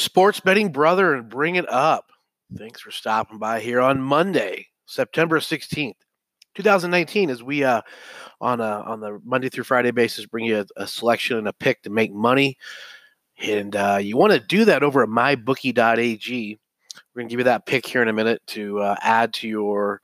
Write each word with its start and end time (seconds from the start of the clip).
Sports 0.00 0.40
betting 0.40 0.72
brother 0.72 1.12
and 1.12 1.28
bring 1.28 1.56
it 1.56 1.70
up. 1.70 2.10
Thanks 2.56 2.80
for 2.80 2.90
stopping 2.90 3.36
by 3.36 3.60
here 3.60 3.82
on 3.82 4.00
Monday, 4.00 4.68
September 4.86 5.40
16th, 5.40 5.92
2019, 6.54 7.28
as 7.28 7.42
we 7.42 7.64
uh 7.64 7.82
on 8.40 8.62
a 8.62 8.64
on 8.64 9.00
the 9.00 9.20
Monday 9.26 9.50
through 9.50 9.64
Friday 9.64 9.90
basis 9.90 10.24
bring 10.24 10.46
you 10.46 10.60
a, 10.60 10.82
a 10.82 10.86
selection 10.86 11.36
and 11.36 11.48
a 11.48 11.52
pick 11.52 11.82
to 11.82 11.90
make 11.90 12.14
money. 12.14 12.56
And 13.42 13.76
uh, 13.76 13.98
you 14.00 14.16
want 14.16 14.32
to 14.32 14.40
do 14.40 14.64
that 14.64 14.82
over 14.82 15.02
at 15.02 15.10
mybookie.ag. 15.10 16.58
We're 17.14 17.20
going 17.20 17.28
to 17.28 17.32
give 17.32 17.40
you 17.40 17.44
that 17.44 17.66
pick 17.66 17.86
here 17.86 18.00
in 18.00 18.08
a 18.08 18.14
minute 18.14 18.40
to 18.48 18.80
uh, 18.80 18.96
add 19.02 19.34
to 19.34 19.48
your 19.48 20.00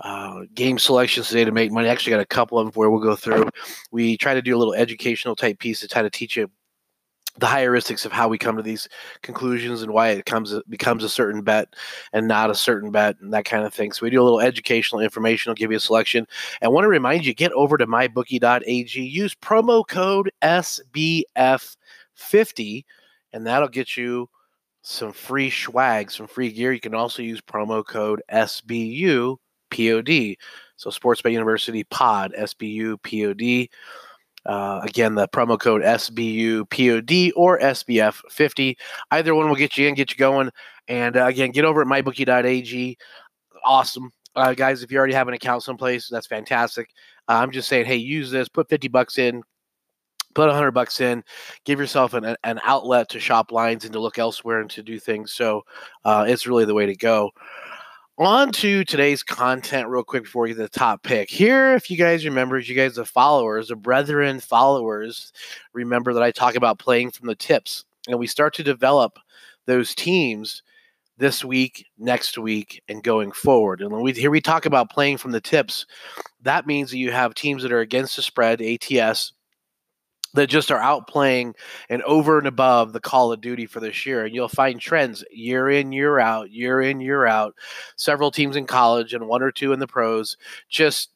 uh, 0.00 0.44
game 0.54 0.78
selections 0.78 1.28
today 1.28 1.44
to 1.44 1.52
make 1.52 1.70
money. 1.70 1.88
Actually, 1.88 2.12
got 2.12 2.20
a 2.20 2.26
couple 2.26 2.58
of 2.58 2.66
them 2.66 2.72
where 2.72 2.88
we'll 2.88 3.02
go 3.02 3.16
through. 3.16 3.50
We 3.90 4.16
try 4.16 4.32
to 4.32 4.40
do 4.40 4.56
a 4.56 4.58
little 4.58 4.74
educational 4.74 5.36
type 5.36 5.58
piece 5.58 5.80
to 5.80 5.88
try 5.88 6.00
to 6.00 6.08
teach 6.08 6.38
you 6.38 6.50
the 7.40 7.46
heuristics 7.46 8.04
of 8.04 8.12
how 8.12 8.28
we 8.28 8.36
come 8.36 8.56
to 8.56 8.62
these 8.62 8.86
conclusions 9.22 9.80
and 9.82 9.92
why 9.92 10.10
it 10.10 10.26
comes 10.26 10.54
becomes 10.68 11.02
a 11.02 11.08
certain 11.08 11.40
bet 11.42 11.74
and 12.12 12.28
not 12.28 12.50
a 12.50 12.54
certain 12.54 12.90
bet 12.90 13.16
and 13.20 13.32
that 13.32 13.46
kind 13.46 13.64
of 13.64 13.72
thing. 13.72 13.92
So 13.92 14.04
we 14.04 14.10
do 14.10 14.20
a 14.20 14.24
little 14.24 14.40
educational 14.40 15.00
information. 15.00 15.48
I'll 15.48 15.54
give 15.54 15.70
you 15.70 15.78
a 15.78 15.80
selection. 15.80 16.26
I 16.60 16.68
want 16.68 16.84
to 16.84 16.88
remind 16.88 17.24
you, 17.24 17.32
get 17.32 17.52
over 17.52 17.78
to 17.78 17.86
mybookie.ag, 17.86 19.02
use 19.02 19.34
promo 19.34 19.88
code 19.88 20.30
SBF50, 20.42 22.84
and 23.32 23.46
that'll 23.46 23.68
get 23.68 23.96
you 23.96 24.28
some 24.82 25.12
free 25.12 25.50
swag, 25.50 26.10
some 26.10 26.26
free 26.26 26.52
gear. 26.52 26.74
You 26.74 26.80
can 26.80 26.94
also 26.94 27.22
use 27.22 27.40
promo 27.40 27.82
code 27.84 28.22
SBU 28.30 29.38
POD. 29.70 30.36
So 30.76 30.90
Sports 30.90 31.22
Bet 31.22 31.32
University 31.32 31.84
Pod, 31.84 32.34
SBU 32.38 32.98
POD. 33.02 33.70
Uh, 34.46 34.80
again, 34.82 35.14
the 35.14 35.28
promo 35.28 35.58
code 35.58 35.82
SBUPOD 35.82 37.32
or 37.36 37.58
SBF50. 37.60 38.76
Either 39.10 39.34
one 39.34 39.48
will 39.48 39.56
get 39.56 39.76
you 39.76 39.88
in, 39.88 39.94
get 39.94 40.10
you 40.10 40.16
going. 40.16 40.50
And 40.88 41.16
uh, 41.16 41.26
again, 41.26 41.50
get 41.50 41.64
over 41.64 41.82
at 41.82 41.86
mybookie.ag. 41.86 42.96
Awesome. 43.64 44.10
Uh, 44.34 44.54
guys, 44.54 44.82
if 44.82 44.90
you 44.90 44.98
already 44.98 45.14
have 45.14 45.28
an 45.28 45.34
account 45.34 45.62
someplace, 45.62 46.08
that's 46.08 46.26
fantastic. 46.26 46.88
Uh, 47.28 47.34
I'm 47.34 47.50
just 47.50 47.68
saying, 47.68 47.86
hey, 47.86 47.96
use 47.96 48.30
this, 48.30 48.48
put 48.48 48.68
50 48.68 48.88
bucks 48.88 49.18
in, 49.18 49.42
put 50.34 50.46
100 50.46 50.70
bucks 50.70 51.00
in, 51.00 51.22
give 51.64 51.78
yourself 51.78 52.14
an, 52.14 52.36
an 52.44 52.60
outlet 52.64 53.08
to 53.10 53.20
shop 53.20 53.52
lines 53.52 53.84
and 53.84 53.92
to 53.92 54.00
look 54.00 54.18
elsewhere 54.18 54.60
and 54.60 54.70
to 54.70 54.82
do 54.82 54.98
things. 54.98 55.32
So 55.32 55.62
uh, 56.04 56.24
it's 56.28 56.46
really 56.46 56.64
the 56.64 56.74
way 56.74 56.86
to 56.86 56.96
go 56.96 57.30
on 58.20 58.52
to 58.52 58.84
today's 58.84 59.22
content 59.22 59.88
real 59.88 60.04
quick 60.04 60.24
before 60.24 60.42
we 60.42 60.50
get 60.50 60.56
to 60.56 60.62
the 60.62 60.68
top 60.68 61.02
pick. 61.02 61.30
Here, 61.30 61.74
if 61.74 61.90
you 61.90 61.96
guys 61.96 62.24
remember, 62.24 62.58
you 62.58 62.74
guys 62.74 62.98
are 62.98 63.04
followers, 63.04 63.68
the 63.68 63.76
brethren 63.76 64.40
followers, 64.40 65.32
remember 65.72 66.12
that 66.12 66.22
I 66.22 66.30
talk 66.30 66.54
about 66.54 66.78
playing 66.78 67.12
from 67.12 67.28
the 67.28 67.34
tips. 67.34 67.84
And 68.08 68.18
we 68.18 68.26
start 68.26 68.54
to 68.54 68.62
develop 68.62 69.18
those 69.66 69.94
teams 69.94 70.62
this 71.16 71.44
week, 71.44 71.86
next 71.98 72.36
week, 72.36 72.82
and 72.88 73.02
going 73.02 73.32
forward. 73.32 73.80
And 73.80 73.90
when 73.90 74.02
we 74.02 74.12
here 74.12 74.30
we 74.30 74.40
talk 74.40 74.66
about 74.66 74.90
playing 74.90 75.18
from 75.18 75.32
the 75.32 75.40
tips, 75.40 75.86
that 76.42 76.66
means 76.66 76.90
that 76.90 76.98
you 76.98 77.12
have 77.12 77.34
teams 77.34 77.62
that 77.62 77.72
are 77.72 77.80
against 77.80 78.16
the 78.16 78.22
spread, 78.22 78.60
ATS, 78.60 79.32
that 80.34 80.48
just 80.48 80.70
are 80.70 80.80
outplaying 80.80 81.54
and 81.88 82.02
over 82.02 82.38
and 82.38 82.46
above 82.46 82.92
the 82.92 83.00
Call 83.00 83.32
of 83.32 83.40
Duty 83.40 83.66
for 83.66 83.80
this 83.80 84.06
year. 84.06 84.24
And 84.24 84.34
you'll 84.34 84.48
find 84.48 84.80
trends 84.80 85.24
year 85.30 85.70
in, 85.70 85.92
year 85.92 86.18
out, 86.18 86.50
year 86.50 86.80
in, 86.80 87.00
year 87.00 87.26
out. 87.26 87.54
Several 87.96 88.30
teams 88.30 88.56
in 88.56 88.66
college 88.66 89.14
and 89.14 89.26
one 89.26 89.42
or 89.42 89.50
two 89.50 89.72
in 89.72 89.78
the 89.78 89.86
pros 89.86 90.36
just 90.68 91.10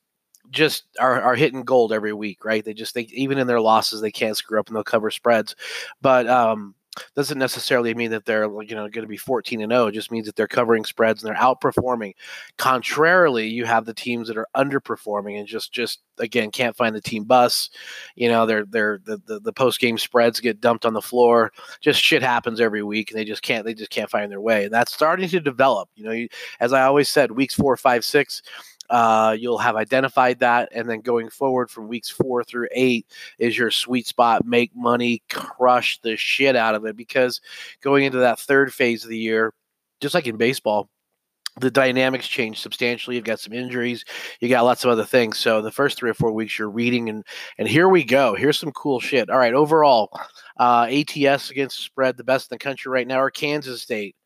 just 0.51 0.85
are, 1.01 1.23
are 1.23 1.35
hitting 1.35 1.65
gold 1.65 1.92
every 1.92 2.12
week, 2.12 2.45
right? 2.45 2.65
They 2.65 2.75
just 2.75 2.95
they 2.95 3.03
even 3.12 3.39
in 3.39 3.47
their 3.47 3.61
losses 3.61 4.01
they 4.01 4.11
can't 4.11 4.37
screw 4.37 4.61
up 4.61 4.69
and 4.69 4.77
they'll 4.77 4.85
cover 4.85 5.11
spreads. 5.11 5.57
But 6.03 6.29
um 6.29 6.75
doesn't 7.14 7.39
necessarily 7.39 7.95
mean 7.95 8.11
that 8.11 8.25
they're 8.25 8.45
you 8.62 8.75
know 8.75 8.89
going 8.89 9.05
to 9.05 9.06
be 9.06 9.17
14 9.17 9.61
and 9.61 9.73
0 9.73 9.87
it 9.87 9.92
just 9.92 10.11
means 10.11 10.27
that 10.27 10.37
they're 10.37 10.47
covering 10.47 10.84
spreads 10.84 11.23
and 11.23 11.28
they're 11.31 11.42
outperforming. 11.42 12.14
Contrarily 12.59 13.48
you 13.48 13.64
have 13.64 13.84
the 13.84 13.95
teams 13.95 14.29
that 14.29 14.36
are 14.36 14.48
underperforming 14.57 15.39
and 15.39 15.46
just 15.46 15.73
just 15.73 16.01
again 16.18 16.51
can't 16.51 16.77
find 16.77 16.95
the 16.95 17.01
team 17.01 17.24
bus. 17.24 17.70
You 18.17 18.29
know 18.29 18.46
they're 18.46 18.64
they're 18.64 19.01
the, 19.05 19.20
the, 19.27 19.41
the 19.41 19.52
post 19.52 19.80
game 19.80 19.98
spreads 19.98 20.41
get 20.41 20.61
dumped 20.61 20.86
on 20.86 20.95
the 20.95 21.02
floor. 21.02 21.52
Just 21.80 22.01
shit 22.01 22.23
happens 22.23 22.61
every 22.61 22.83
week 22.83 23.11
and 23.11 23.18
they 23.18 23.24
just 23.24 23.42
can't 23.42 23.64
they 23.64 23.74
just 23.74 23.91
can't 23.91 24.11
find 24.11 24.30
their 24.30 24.41
way. 24.41 24.64
And 24.64 24.73
that's 24.73 24.95
starting 24.95 25.29
to 25.29 25.41
develop. 25.41 25.89
You 25.95 26.05
know 26.05 26.27
as 26.61 26.73
i 26.73 26.83
always 26.83 27.08
said 27.08 27.33
weeks 27.33 27.55
four 27.55 27.77
five 27.77 28.05
six 28.05 28.42
uh, 28.90 29.36
you'll 29.39 29.58
have 29.58 29.77
identified 29.77 30.39
that, 30.40 30.68
and 30.72 30.89
then 30.89 31.00
going 31.00 31.30
forward 31.30 31.70
from 31.70 31.89
weeks 31.89 32.11
four 32.11 32.45
through 32.45 32.68
eight 32.72 33.06
is 33.39 33.56
your 33.56 33.70
sweet 33.70 34.06
spot. 34.06 34.45
Make 34.45 34.74
money, 34.74 35.22
crush 35.30 36.00
the 36.00 36.17
shit 36.17 36.56
out 36.56 36.74
of 36.74 36.84
it, 36.84 36.96
because 36.96 37.40
going 37.80 38.05
into 38.05 38.18
that 38.18 38.39
third 38.39 38.73
phase 38.73 39.05
of 39.05 39.11
the 39.11 39.18
year, 39.18 39.52
just 40.00 40.14
like 40.14 40.27
in 40.27 40.36
baseball, 40.36 40.89
the 41.61 41.70
dynamics 41.70 42.27
change 42.27 42.61
substantially. 42.61 43.17
You've 43.17 43.24
got 43.24 43.40
some 43.40 43.52
injuries, 43.52 44.05
you 44.40 44.48
got 44.48 44.64
lots 44.64 44.84
of 44.84 44.90
other 44.90 45.05
things. 45.05 45.39
So 45.39 45.62
the 45.62 45.70
first 45.70 45.98
three 45.98 46.11
or 46.11 46.14
four 46.14 46.33
weeks 46.33 46.58
you're 46.58 46.70
reading, 46.70 47.08
and 47.08 47.24
and 47.58 47.68
here 47.68 47.89
we 47.89 48.05
go. 48.05 48.34
Here's 48.34 48.58
some 48.58 48.73
cool 48.73 49.00
shit. 49.00 49.30
All 49.30 49.39
right, 49.39 49.55
overall, 49.55 50.11
uh, 50.58 50.89
ATS 50.90 51.50
against 51.50 51.78
spread, 51.78 52.17
the 52.17 52.24
best 52.24 52.50
in 52.50 52.55
the 52.56 52.58
country 52.58 52.90
right 52.90 53.06
now 53.06 53.18
are 53.18 53.30
Kansas 53.30 53.83
State, 53.83 54.17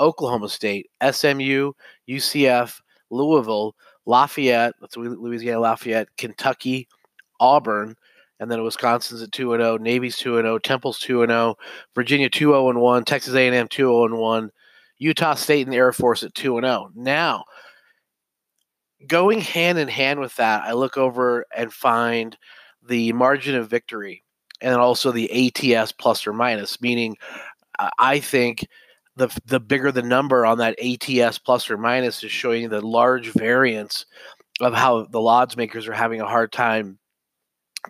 Oklahoma 0.00 0.48
State, 0.48 0.90
SMU, 1.02 1.72
UCF, 2.08 2.80
Louisville. 3.10 3.74
Lafayette, 4.08 4.74
that's 4.80 4.96
Louisiana 4.96 5.60
Lafayette, 5.60 6.08
Kentucky, 6.16 6.88
Auburn, 7.40 7.94
and 8.40 8.50
then 8.50 8.62
Wisconsin's 8.62 9.22
at 9.22 9.32
2 9.32 9.50
0, 9.50 9.76
Navy's 9.76 10.16
2 10.16 10.36
0, 10.36 10.58
Temple's 10.58 10.98
2 10.98 11.26
0, 11.26 11.56
Virginia 11.94 12.30
2 12.30 12.38
0 12.46 12.78
1, 12.78 13.04
Texas 13.04 13.34
A&M 13.34 13.68
2 13.68 13.82
0 13.82 14.16
1, 14.16 14.50
Utah 14.96 15.34
State 15.34 15.66
and 15.66 15.72
the 15.72 15.76
Air 15.76 15.92
Force 15.92 16.22
at 16.22 16.34
2 16.34 16.58
0. 16.58 16.90
Now, 16.94 17.44
going 19.06 19.42
hand 19.42 19.78
in 19.78 19.88
hand 19.88 20.20
with 20.20 20.34
that, 20.36 20.62
I 20.64 20.72
look 20.72 20.96
over 20.96 21.44
and 21.54 21.70
find 21.70 22.34
the 22.88 23.12
margin 23.12 23.56
of 23.56 23.68
victory 23.68 24.24
and 24.62 24.74
also 24.74 25.12
the 25.12 25.52
ATS 25.76 25.92
plus 25.92 26.26
or 26.26 26.32
minus, 26.32 26.80
meaning 26.80 27.14
I 27.98 28.20
think 28.20 28.66
the 29.18 29.40
the 29.44 29.60
bigger 29.60 29.92
the 29.92 30.02
number 30.02 30.46
on 30.46 30.58
that 30.58 30.78
ATS 30.80 31.38
plus 31.38 31.70
or 31.70 31.76
minus 31.76 32.22
is 32.24 32.30
showing 32.30 32.68
the 32.68 32.80
large 32.80 33.32
variance 33.32 34.06
of 34.60 34.74
how 34.74 35.04
the 35.04 35.20
odds 35.20 35.56
makers 35.56 35.86
are 35.86 35.92
having 35.92 36.20
a 36.20 36.26
hard 36.26 36.52
time 36.52 36.98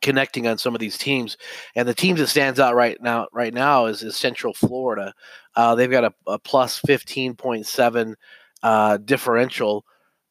connecting 0.03 0.47
on 0.47 0.59
some 0.59 0.75
of 0.75 0.81
these 0.81 0.99
teams. 0.99 1.37
And 1.75 1.89
the 1.89 1.95
teams 1.95 2.21
that 2.21 2.27
stands 2.27 2.61
out 2.61 2.75
right 2.75 3.01
now 3.01 3.29
right 3.33 3.55
now 3.55 3.87
is, 3.87 4.03
is 4.03 4.17
Central 4.17 4.55
Florida. 4.55 5.15
Uh, 5.55 5.75
they've 5.75 5.91
got 5.91 6.05
a, 6.05 6.15
a 6.27 6.39
plus 6.39 6.79
fifteen 6.79 7.35
point 7.35 7.67
seven 7.67 8.17
uh, 8.63 8.97
differential. 8.99 9.85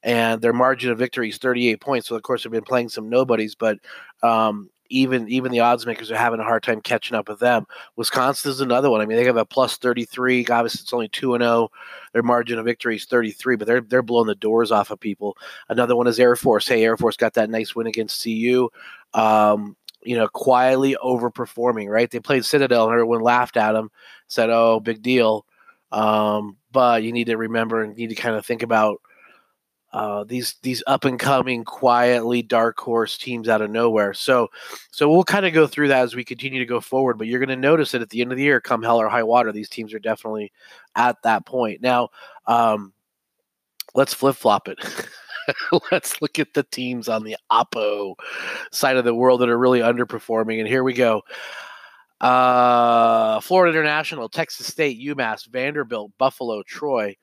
And 0.03 0.41
their 0.41 0.53
margin 0.53 0.91
of 0.91 0.99
victory 0.99 1.29
is 1.29 1.37
38 1.37 1.81
points. 1.81 2.07
So, 2.07 2.15
of 2.15 2.21
course, 2.21 2.43
they've 2.43 2.51
been 2.51 2.61
playing 2.61 2.89
some 2.89 3.09
nobodies, 3.09 3.55
but 3.55 3.79
um, 4.21 4.69
even 4.89 5.27
even 5.29 5.51
the 5.51 5.59
odds 5.59 5.85
makers 5.85 6.11
are 6.11 6.17
having 6.17 6.39
a 6.39 6.43
hard 6.43 6.63
time 6.63 6.81
catching 6.81 7.15
up 7.15 7.27
with 7.29 7.39
them. 7.39 7.65
Wisconsin 7.95 8.51
is 8.51 8.61
another 8.61 8.89
one. 8.89 9.01
I 9.01 9.05
mean, 9.05 9.17
they 9.17 9.25
have 9.25 9.37
a 9.37 9.45
plus 9.45 9.77
33. 9.77 10.45
Obviously, 10.47 10.81
it's 10.81 10.93
only 10.93 11.09
2 11.09 11.35
and 11.35 11.43
0. 11.43 11.69
Their 12.13 12.23
margin 12.23 12.59
of 12.59 12.65
victory 12.65 12.95
is 12.95 13.05
33, 13.05 13.55
but 13.55 13.67
they're 13.67 13.81
they're 13.81 14.01
blowing 14.01 14.27
the 14.27 14.35
doors 14.35 14.71
off 14.71 14.91
of 14.91 14.99
people. 14.99 15.37
Another 15.69 15.95
one 15.95 16.07
is 16.07 16.19
Air 16.19 16.35
Force. 16.35 16.67
Hey, 16.67 16.83
Air 16.83 16.97
Force 16.97 17.17
got 17.17 17.33
that 17.35 17.49
nice 17.49 17.75
win 17.75 17.87
against 17.87 18.23
CU. 18.23 18.69
Um, 19.13 19.75
you 20.03 20.15
know, 20.15 20.27
quietly 20.27 20.95
overperforming, 21.03 21.89
right? 21.89 22.09
They 22.09 22.19
played 22.19 22.45
Citadel 22.45 22.85
and 22.85 22.93
everyone 22.93 23.21
laughed 23.21 23.57
at 23.57 23.73
them, 23.73 23.91
said, 24.27 24.49
"Oh, 24.49 24.79
big 24.79 25.01
deal." 25.01 25.45
Um, 25.91 26.57
but 26.71 27.03
you 27.03 27.11
need 27.11 27.27
to 27.27 27.37
remember 27.37 27.83
and 27.83 27.95
need 27.95 28.09
to 28.09 28.15
kind 28.15 28.35
of 28.35 28.45
think 28.45 28.63
about 28.63 29.01
uh, 29.93 30.23
these 30.25 30.55
these 30.63 30.83
up 30.85 31.05
and 31.05 31.19
coming, 31.19 31.63
quietly 31.63 32.41
dark 32.41 32.77
horse 32.79 33.17
teams 33.17 33.47
out 33.47 33.61
of 33.61 33.71
nowhere. 33.71 34.13
So, 34.13 34.49
so 34.91 35.09
we'll 35.09 35.23
kind 35.23 35.45
of 35.45 35.53
go 35.53 35.65
through 35.65 35.87
that 35.89 36.03
as 36.03 36.15
we 36.15 36.25
continue 36.25 36.59
to 36.59 36.65
go 36.65 36.81
forward. 36.81 37.17
But 37.17 37.27
you're 37.27 37.39
going 37.39 37.49
to 37.49 37.55
notice 37.55 37.91
that 37.91 38.01
at 38.01 38.09
the 38.09 38.21
end 38.21 38.31
of 38.31 38.37
the 38.37 38.43
year, 38.43 38.59
come 38.59 38.83
hell 38.83 38.99
or 38.99 39.07
high 39.07 39.23
water, 39.23 39.51
these 39.51 39.69
teams 39.69 39.93
are 39.93 39.99
definitely 39.99 40.51
at 40.95 41.21
that 41.23 41.45
point. 41.45 41.81
Now, 41.81 42.09
um, 42.47 42.93
let's 43.95 44.13
flip 44.13 44.35
flop 44.35 44.67
it. 44.67 44.77
let's 45.91 46.21
look 46.21 46.37
at 46.37 46.53
the 46.53 46.63
teams 46.63 47.07
on 47.07 47.23
the 47.23 47.37
Oppo 47.49 48.15
side 48.71 48.97
of 48.97 49.05
the 49.05 49.15
world 49.15 49.39
that 49.39 49.49
are 49.49 49.57
really 49.57 49.79
underperforming. 49.79 50.59
And 50.59 50.67
here 50.67 50.83
we 50.83 50.93
go. 50.93 51.21
Uh, 52.19 53.39
Florida 53.39 53.77
International, 53.77 54.27
Texas 54.27 54.67
State, 54.67 54.99
UMass, 54.99 55.47
Vanderbilt, 55.47 56.11
Buffalo, 56.17 56.63
Troy 56.63 57.15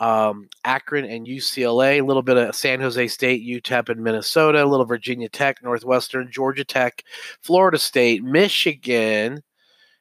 um, 0.00 0.48
Akron 0.64 1.04
and 1.04 1.26
UCLA, 1.26 2.00
a 2.00 2.04
little 2.04 2.22
bit 2.22 2.36
of 2.36 2.54
San 2.54 2.80
Jose 2.80 3.08
State, 3.08 3.46
UTEP, 3.46 3.88
and 3.88 4.02
Minnesota, 4.02 4.62
a 4.62 4.66
little 4.66 4.86
Virginia 4.86 5.28
Tech, 5.28 5.62
Northwestern, 5.62 6.30
Georgia 6.30 6.64
Tech, 6.64 7.02
Florida 7.42 7.78
State, 7.78 8.22
Michigan, 8.22 9.42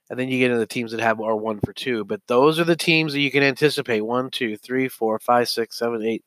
and 0.10 0.20
then 0.20 0.30
you 0.30 0.40
get 0.40 0.52
into 0.52 0.60
the 0.60 0.66
teams 0.66 0.92
that 0.92 1.02
have 1.02 1.20
are 1.20 1.36
one 1.36 1.60
for 1.60 1.74
two. 1.74 2.06
But 2.06 2.22
those 2.28 2.60
are 2.60 2.64
the 2.64 2.76
teams 2.76 3.14
that 3.14 3.20
you 3.20 3.32
can 3.32 3.44
anticipate 3.44 4.02
one, 4.02 4.30
two, 4.30 4.56
three, 4.58 4.88
four, 4.88 5.20
five, 5.20 5.50
six, 5.50 5.78
seven, 5.78 6.04
eight, 6.04 6.24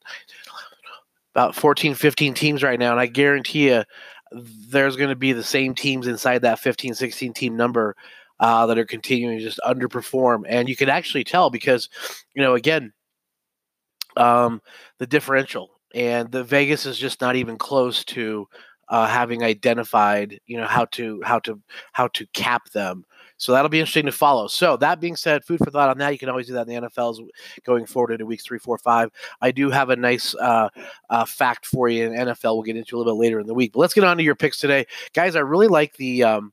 about 1.35 1.55
14, 1.55 1.95
15 1.95 2.35
teams 2.35 2.63
right 2.63 2.79
now. 2.79 2.91
And 2.91 3.01
I 3.01 3.07
guarantee 3.07 3.71
you 3.71 3.85
there's 4.33 4.97
going 4.97 5.11
to 5.11 5.17
be 5.17 5.33
the 5.33 5.43
same 5.43 5.75
teams 5.75 6.07
inside 6.07 6.43
that 6.43 6.59
15, 6.59 6.95
16 6.95 7.33
team 7.33 7.57
number 7.57 7.97
uh, 8.39 8.67
that 8.67 8.79
are 8.79 8.85
continuing 8.85 9.39
to 9.39 9.45
just 9.45 9.61
underperform, 9.61 10.45
and 10.49 10.69
you 10.69 10.75
can 10.75 10.89
actually 10.89 11.25
tell 11.25 11.51
because, 11.51 11.91
you 12.35 12.43
know, 12.43 12.55
again, 12.55 12.91
um, 14.17 14.61
the 14.99 15.07
differential 15.07 15.81
and 15.95 16.31
the 16.31 16.45
Vegas 16.45 16.87
is 16.87 16.99
just 16.99 17.21
not 17.21 17.37
even 17.37 17.57
close 17.57 18.05
to 18.05 18.49
uh, 18.89 19.07
having 19.07 19.43
identified, 19.43 20.41
you 20.47 20.57
know, 20.57 20.67
how 20.67 20.85
to 20.87 21.23
how 21.25 21.39
to 21.41 21.61
how 21.93 22.09
to 22.09 22.27
cap 22.29 22.71
them. 22.71 23.05
So 23.37 23.53
that'll 23.53 23.71
be 23.71 23.81
interesting 23.81 24.07
to 24.07 24.13
follow. 24.13 24.49
So 24.49 24.77
that 24.79 25.01
being 25.01 25.17
said, 25.17 25.45
food 25.45 25.61
for 25.65 25.71
thought 25.71 25.89
on 25.89 25.97
that. 25.99 26.13
You 26.13 26.19
can 26.19 26.29
always 26.29 26.47
do 26.47 26.53
that 26.55 26.69
in 26.69 26.75
the 26.75 26.89
NFLs 26.89 27.27
going 27.65 27.87
forward 27.87 28.13
into 28.13 28.27
weeks 28.27 28.45
three, 28.45 28.59
four, 28.59 28.77
five. 28.77 29.11
I 29.41 29.51
do 29.51 29.71
have 29.71 29.89
a 29.89 29.97
nice 29.97 30.35
uh, 30.35 30.69
uh, 31.09 31.25
fact 31.25 31.65
for 31.65 31.89
you 31.89 32.05
in 32.05 32.13
NFL. 32.13 32.55
We'll 32.55 32.63
get 32.63 32.77
into 32.77 32.97
a 32.97 32.99
little 32.99 33.15
bit 33.15 33.21
later 33.21 33.41
in 33.41 33.47
the 33.47 33.55
week. 33.55 33.73
But 33.73 33.81
let's 33.81 33.95
get 33.95 34.05
on 34.05 34.19
to 34.19 34.23
your 34.23 34.35
picks 34.35 34.59
today, 34.59 34.87
guys. 35.15 35.37
I 35.37 35.41
really 35.41 35.69
like 35.69 35.97
the. 35.97 36.25
Um, 36.25 36.53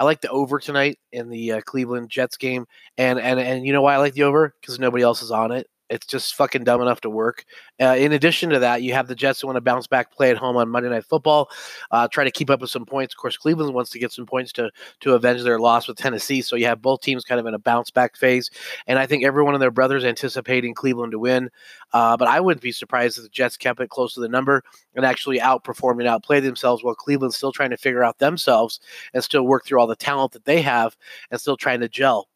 I 0.00 0.04
like 0.04 0.20
the 0.20 0.30
over 0.30 0.60
tonight 0.60 1.00
in 1.10 1.28
the 1.28 1.54
uh, 1.54 1.60
Cleveland 1.62 2.08
Jets 2.08 2.36
game, 2.36 2.66
and 2.98 3.18
and 3.18 3.40
and 3.40 3.66
you 3.66 3.72
know 3.72 3.82
why 3.82 3.94
I 3.94 3.96
like 3.96 4.14
the 4.14 4.22
over 4.22 4.54
because 4.60 4.78
nobody 4.78 5.02
else 5.02 5.22
is 5.22 5.32
on 5.32 5.50
it. 5.50 5.66
It's 5.90 6.06
just 6.06 6.34
fucking 6.34 6.64
dumb 6.64 6.82
enough 6.82 7.00
to 7.02 7.10
work. 7.10 7.44
Uh, 7.80 7.96
in 7.98 8.12
addition 8.12 8.50
to 8.50 8.58
that, 8.58 8.82
you 8.82 8.92
have 8.92 9.08
the 9.08 9.14
Jets 9.14 9.40
who 9.40 9.46
want 9.46 9.56
to 9.56 9.62
bounce 9.62 9.86
back, 9.86 10.12
play 10.12 10.30
at 10.30 10.36
home 10.36 10.56
on 10.56 10.68
Monday 10.68 10.90
Night 10.90 11.04
Football, 11.04 11.50
uh, 11.90 12.08
try 12.08 12.24
to 12.24 12.30
keep 12.30 12.50
up 12.50 12.60
with 12.60 12.70
some 12.70 12.84
points. 12.84 13.14
Of 13.14 13.18
course, 13.18 13.36
Cleveland 13.36 13.74
wants 13.74 13.90
to 13.90 13.98
get 13.98 14.12
some 14.12 14.26
points 14.26 14.52
to 14.52 14.70
to 15.00 15.14
avenge 15.14 15.42
their 15.42 15.58
loss 15.58 15.88
with 15.88 15.96
Tennessee. 15.96 16.42
So 16.42 16.56
you 16.56 16.66
have 16.66 16.82
both 16.82 17.00
teams 17.00 17.24
kind 17.24 17.40
of 17.40 17.46
in 17.46 17.54
a 17.54 17.58
bounce 17.58 17.90
back 17.90 18.16
phase, 18.16 18.50
and 18.86 18.98
I 18.98 19.06
think 19.06 19.24
every 19.24 19.42
one 19.42 19.54
of 19.54 19.60
their 19.60 19.70
brothers 19.70 20.04
anticipating 20.04 20.74
Cleveland 20.74 21.12
to 21.12 21.18
win. 21.18 21.50
Uh, 21.92 22.16
but 22.16 22.28
I 22.28 22.40
wouldn't 22.40 22.62
be 22.62 22.72
surprised 22.72 23.16
if 23.16 23.24
the 23.24 23.30
Jets 23.30 23.56
kept 23.56 23.80
it 23.80 23.88
close 23.88 24.14
to 24.14 24.20
the 24.20 24.28
number 24.28 24.62
and 24.94 25.06
actually 25.06 25.38
outperform 25.38 25.98
and 26.00 26.08
outplay 26.08 26.40
themselves, 26.40 26.84
while 26.84 26.94
Cleveland's 26.94 27.36
still 27.36 27.52
trying 27.52 27.70
to 27.70 27.76
figure 27.76 28.04
out 28.04 28.18
themselves 28.18 28.80
and 29.14 29.24
still 29.24 29.46
work 29.46 29.64
through 29.64 29.80
all 29.80 29.86
the 29.86 29.96
talent 29.96 30.32
that 30.32 30.44
they 30.44 30.60
have 30.60 30.96
and 31.30 31.40
still 31.40 31.56
trying 31.56 31.80
to 31.80 31.88
gel 31.88 32.28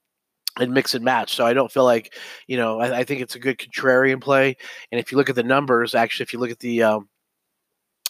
and 0.59 0.73
mix 0.73 0.95
and 0.95 1.05
match. 1.05 1.35
So 1.35 1.47
I 1.47 1.55
don't 1.55 1.73
feel 1.73 1.85
like, 1.85 2.15
you 2.47 2.57
know, 2.57 2.81
I, 2.81 2.99
I, 2.99 3.05
think 3.05 3.21
it's 3.21 3.37
a 3.37 3.41
good 3.41 3.59
contrarian 3.59 4.21
play. 4.21 4.57
And 4.91 5.01
if 5.01 5.11
you 5.11 5.19
look 5.19 5.31
at 5.31 5.37
the 5.37 5.43
numbers, 5.43 5.95
actually, 5.95 6.25
if 6.25 6.33
you 6.33 6.39
look 6.39 6.51
at 6.51 6.59
the 6.59 6.83
um, 6.83 7.09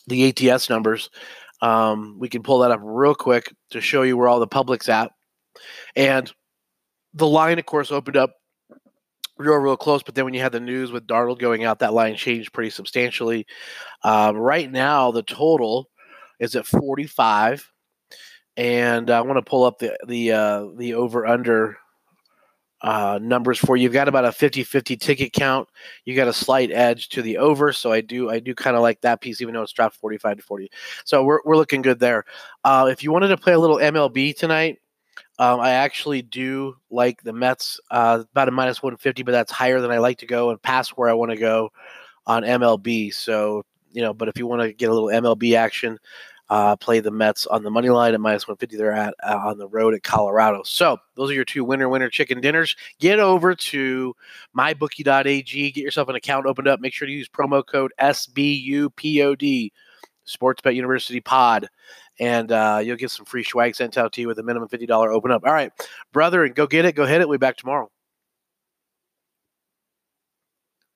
the 0.08 0.50
ATS 0.50 0.68
numbers, 0.68 1.10
um, 1.60 2.16
we 2.18 2.28
can 2.28 2.42
pull 2.42 2.60
that 2.60 2.72
up 2.72 2.80
real 2.82 3.14
quick 3.14 3.54
to 3.70 3.80
show 3.80 4.02
you 4.02 4.16
where 4.16 4.28
all 4.28 4.40
the 4.40 4.46
public's 4.46 4.88
at. 4.88 5.12
And 5.94 6.32
the 7.14 7.26
line, 7.26 7.58
of 7.58 7.66
course, 7.66 7.92
opened 7.92 8.16
up 8.16 8.34
real, 9.38 9.56
real 9.56 9.76
close. 9.76 10.02
But 10.02 10.14
then 10.14 10.24
when 10.24 10.34
you 10.34 10.40
had 10.40 10.52
the 10.52 10.60
news 10.60 10.90
with 10.90 11.06
Darnold 11.06 11.38
going 11.38 11.64
out, 11.64 11.78
that 11.78 11.94
line 11.94 12.16
changed 12.16 12.52
pretty 12.52 12.70
substantially. 12.70 13.46
Um, 14.02 14.36
right 14.36 14.70
now, 14.70 15.12
the 15.12 15.22
total 15.22 15.88
is 16.40 16.56
at 16.56 16.66
45. 16.66 17.70
And 18.56 19.10
I 19.10 19.20
want 19.22 19.38
to 19.38 19.48
pull 19.48 19.64
up 19.64 19.78
the 19.78 19.96
the 20.06 20.32
uh, 20.32 20.66
the 20.76 20.92
over 20.92 21.26
under 21.26 21.78
uh, 22.82 23.18
numbers 23.22 23.58
for 23.58 23.76
you. 23.76 23.84
You've 23.84 23.92
got 23.92 24.08
about 24.08 24.24
a 24.24 24.28
50-50 24.28 24.98
ticket 25.00 25.32
count. 25.32 25.68
You 26.04 26.16
got 26.16 26.28
a 26.28 26.32
slight 26.32 26.70
edge 26.70 27.08
to 27.10 27.22
the 27.22 27.38
over, 27.38 27.72
so 27.72 27.92
I 27.92 28.00
do 28.00 28.30
I 28.30 28.40
do 28.40 28.54
kind 28.54 28.76
of 28.76 28.82
like 28.82 29.00
that 29.02 29.20
piece, 29.20 29.40
even 29.40 29.54
though 29.54 29.62
it's 29.62 29.72
dropped 29.72 29.96
45 29.96 30.38
to 30.38 30.42
40. 30.42 30.70
So 31.04 31.22
we're, 31.24 31.40
we're 31.44 31.56
looking 31.56 31.82
good 31.82 32.00
there. 32.00 32.24
Uh, 32.64 32.88
if 32.90 33.02
you 33.02 33.12
wanted 33.12 33.28
to 33.28 33.36
play 33.36 33.52
a 33.52 33.58
little 33.58 33.76
MLB 33.76 34.36
tonight, 34.36 34.78
um, 35.38 35.60
I 35.60 35.70
actually 35.70 36.22
do 36.22 36.76
like 36.90 37.22
the 37.22 37.32
Mets 37.32 37.80
uh, 37.90 38.24
about 38.32 38.48
a 38.48 38.52
minus 38.52 38.82
150, 38.82 39.22
but 39.22 39.32
that's 39.32 39.52
higher 39.52 39.80
than 39.80 39.90
I 39.90 39.98
like 39.98 40.18
to 40.18 40.26
go 40.26 40.50
and 40.50 40.60
past 40.60 40.96
where 40.98 41.08
I 41.08 41.14
want 41.14 41.30
to 41.30 41.36
go 41.36 41.70
on 42.26 42.42
MLB. 42.42 43.14
So 43.14 43.64
you 43.92 44.02
know, 44.02 44.14
but 44.14 44.28
if 44.28 44.38
you 44.38 44.46
want 44.46 44.62
to 44.62 44.72
get 44.72 44.90
a 44.90 44.94
little 44.94 45.08
MLB 45.08 45.56
action, 45.56 45.98
uh, 46.52 46.76
play 46.76 47.00
the 47.00 47.10
Mets 47.10 47.46
on 47.46 47.62
the 47.62 47.70
money 47.70 47.88
line 47.88 48.12
at 48.12 48.20
minus 48.20 48.46
150. 48.46 48.76
They're 48.76 48.92
at 48.92 49.14
uh, 49.22 49.40
on 49.42 49.56
the 49.56 49.66
road 49.66 49.94
at 49.94 50.02
Colorado. 50.02 50.62
So 50.64 50.98
those 51.14 51.30
are 51.30 51.34
your 51.34 51.46
two 51.46 51.64
winner 51.64 51.88
winner 51.88 52.10
chicken 52.10 52.42
dinners. 52.42 52.76
Get 53.00 53.18
over 53.18 53.54
to 53.54 54.14
mybookie.ag, 54.54 55.70
get 55.70 55.82
yourself 55.82 56.10
an 56.10 56.14
account 56.14 56.44
opened 56.44 56.68
up. 56.68 56.78
Make 56.78 56.92
sure 56.92 57.06
to 57.06 57.12
use 57.12 57.26
promo 57.26 57.66
code 57.66 57.94
SBUPOD, 57.98 59.70
Sportsbet 60.28 60.74
University 60.74 61.20
Pod, 61.20 61.68
and 62.20 62.52
uh, 62.52 62.82
you'll 62.84 62.98
get 62.98 63.10
some 63.10 63.24
free 63.24 63.44
swag 63.44 63.74
sent 63.74 63.96
out 63.96 64.12
to 64.12 64.20
you 64.20 64.28
with 64.28 64.38
a 64.38 64.42
minimum 64.42 64.68
$50 64.68 64.90
open 65.08 65.30
up. 65.30 65.44
All 65.46 65.54
right, 65.54 65.72
brother, 66.12 66.44
and 66.44 66.54
go 66.54 66.66
get 66.66 66.84
it. 66.84 66.94
Go 66.94 67.06
hit 67.06 67.22
it. 67.22 67.28
We'll 67.30 67.38
be 67.38 67.46
back 67.46 67.56
tomorrow. 67.56 67.90